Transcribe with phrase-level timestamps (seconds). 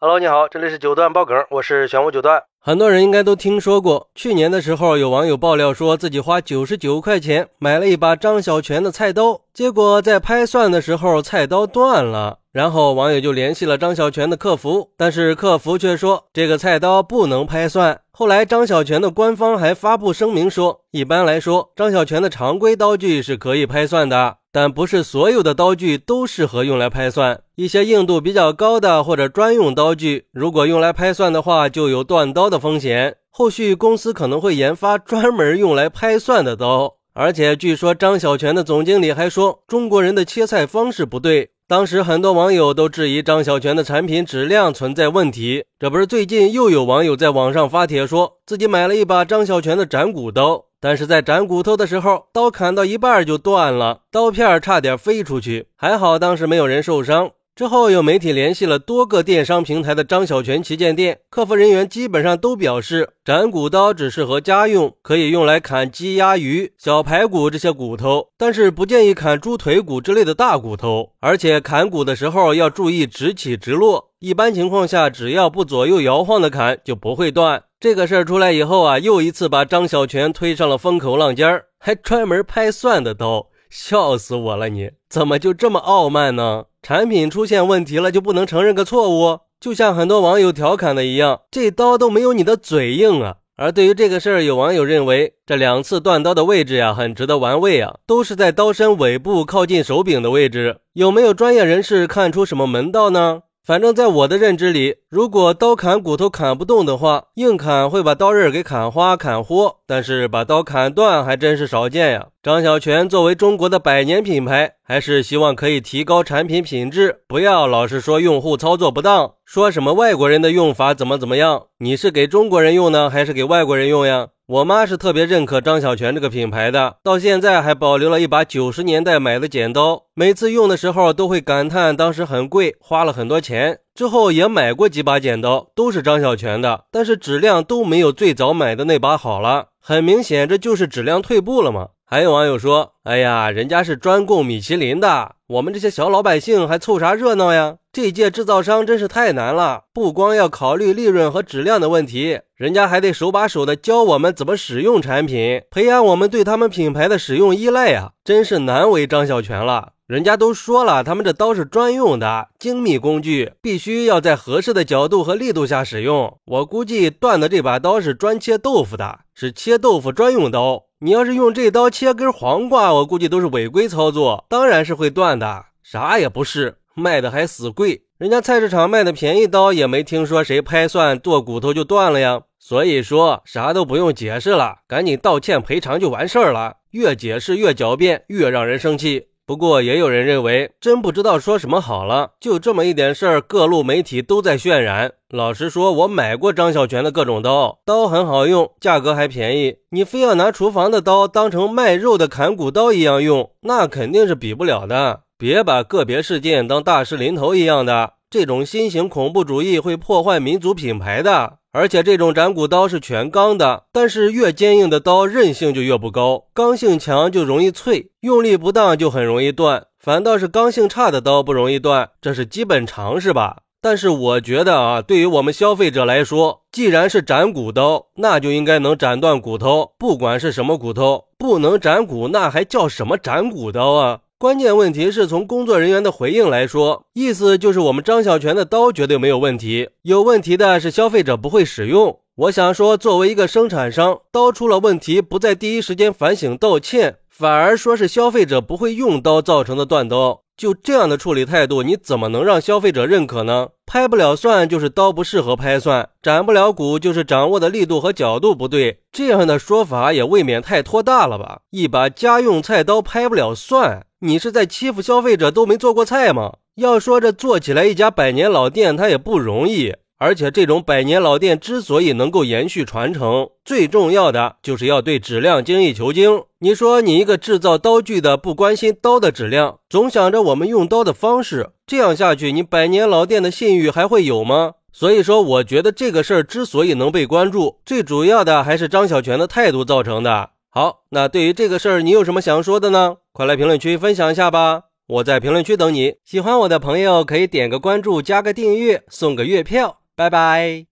[0.00, 2.40] Hello，你好，这里是九段爆梗，我是玄武九段。
[2.60, 18.00] 很多人应该都听说过，去年的时候有网友爆料说自己花九十九块钱买了一把张小泉的菜刀，结果在拍蒜的时候菜刀断了，然后网友就联系了张小泉的客服，但是客服却说这个菜刀不能拍蒜。
[18.12, 24.36] 后来张小泉的官方还发布声明说，一般来说张小泉的常规刀具是可以拍蒜的。
[24.50, 33.16] 但不是所有的刀具都适合用来拍蒜，一些硬度比较高的或者专用刀具，如果用来拍蒜的话，就有断刀的风险。
[33.30, 36.96] 后续公司可能会研发专门用来拍蒜的刀。
[37.12, 41.50] 而且据说张小泉的总经理还说，中国人的切菜方式不对。
[41.66, 45.64] 当时很多网友都质疑张小泉的产品质量存在问题。
[45.78, 50.67] 这不是最近又有网友在网上发帖说自己买了一把张小泉的斩骨刀。
[50.80, 57.30] 但是在斩骨头的时候，刀砍到一半就断了，刀片差点飞出去，还好当时没有人受伤。
[57.56, 77.64] 之后有媒体联系了多个电商平台的张小泉旗舰店，客服人员基本上都表示，斩骨刀只适合家用，可以用来砍鸡、鸭、鱼、小排骨这些骨头，但是不建议砍猪腿骨之类的大骨头，而且砍骨的时候要注意直起直落，一般情况下只要不左右摇晃的砍就不会断。
[77.80, 84.68] 这个事儿出来以后啊，又一次把张小泉推上了风口浪尖儿，还专门拍蒜的刀，笑死我了！
[84.68, 86.64] 你怎么就这么傲慢呢？
[86.82, 89.38] 产品出现问题了就不能承认个错误？
[89.60, 93.36] 就像很多网友调侃的一样，这刀都没有你的嘴硬啊！
[93.56, 103.42] 而对于这个事儿，有网友认为这两次断刀的位置呀，很值得玩味啊，都是在刀身尾部靠近手柄的位置，有没有专业人士看出什么门道呢？
[103.68, 112.28] 反正，在我的认知里，如果刀砍骨头砍不动的话，硬砍会把刀刃给砍花、砍豁，但是把刀砍断还真是少见呀。
[112.40, 124.28] 张小泉作为中国的百年品牌，还是希望可以提高产品品质，不要老是说用户操作不当，说什么外国人的用法怎么怎么样，你是给中国人用呢，还是给外国人用呀？
[124.46, 133.80] 我妈是特别认可张小泉这个品牌的，到现在还保留了一把九十年代买的剪刀，每次用的时候都会感叹当时很贵，花了很多钱。
[133.96, 139.70] 之后也买过几把剪刀，都是张小泉的，但是质量都没有最早买的那把好了。
[139.80, 141.88] 很明显，这就是质量退步了嘛。
[142.10, 147.76] 还有网友说：“哎呀，人家是专供米其林的，我们这些小老百姓还凑啥热闹呀？
[147.92, 159.90] 这届制造商真是太难了，不光要考虑利润和质量的问题，人家还得手把手的教我们怎么使用产品，培养我们对他们品牌的使用依赖呀，真是难为张小泉了。
[160.08, 166.38] 人家都说了，他们这刀是专用的精密工具，必须要在合适的角度和力度下使用。
[166.46, 175.66] 我估计断的这把刀是专切豆腐的，是切豆腐专用刀。”你要是用这刀切根黄瓜，我估计都是违规操作，当然是会断的。
[175.82, 182.40] 啥也不是，卖的还死贵，人家菜市场卖的便宜刀也没听说谁拍蒜剁骨头就断了呀。
[182.58, 186.78] 所以说啥都不用解释了，赶紧道歉赔偿就完事儿了。
[186.92, 189.27] 越解释越狡辩，越让人生气。
[189.48, 192.32] 不过也有人认为，真不知道说什么好了。
[192.38, 195.12] 就这么一点事儿，各路媒体都在渲染。
[195.30, 199.76] 老实说，我买过张小泉的各种刀，刀很好用，价格还便宜。
[199.88, 205.20] 你非要拿厨房的刀当成卖肉的砍骨刀一样用，那肯定是比不了的。
[205.38, 211.57] 别把个别事件当大事临头一样的，这种新型恐怖主义会破坏民族品牌的。
[211.70, 219.86] 而且这种斩骨刀是全钢的，但是越坚硬的刀韧性就越不高，刚性强就容易脆，用力不当就很容易断。
[219.98, 223.58] 反倒是刚性差的刀不容易断，这是基本常识吧？
[223.80, 234.20] 但是我觉得啊，对于我们消费者来说，既然是斩骨刀，那就应该能斩断骨头，不管是什么骨头，不能斩骨，那还叫什么斩骨刀啊？
[234.40, 242.20] 关键问题是从工作人员的回应来说，意思就是我们张小泉的刀绝对没有问题，有问题的是消费者不会使用。
[242.36, 250.42] 我想说，作为一个生产商，刀出了问题，不在第一时间反省道歉，反而说是消费者不会用刀造成的断刀。
[250.58, 253.68] 就这样的处理态度，你怎么能让消费者认可呢？
[253.86, 261.60] 拍不了蒜就是刀不适合拍蒜，斩不了骨就是掌握的力度和角度不对，这样的说法也未免太拖大了吧？
[261.70, 266.54] 一把家用菜刀拍不了蒜，你是在欺负消费者都没做过菜吗？
[266.74, 269.94] 要说这做起来一家百年老店，它也不容易。
[270.18, 276.42] 而且这种百年老店之所以能够延续传承，最重要的就是要对质量精益求精。
[276.58, 284.74] 你说你一个制造刀具的不关心刀的质量，总想着我们用刀的方式，这样下去，你百年老店的信誉还会有吗？
[284.92, 290.50] 所以说，我觉得这个事儿之所以能被关注，最主要的还是张小泉的态度造成的。
[290.70, 293.18] 好，那对于这个事儿，你有什么想说的呢？
[293.32, 294.82] 快来评论区分享一下吧。
[295.06, 296.16] 我在评论区等你。
[296.24, 300.00] 喜欢我的朋友可以点个关注，加个订阅，送个月票。
[300.18, 300.88] 拜拜。